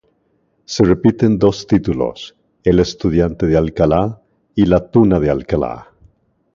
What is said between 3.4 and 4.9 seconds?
de Alcalá" y "La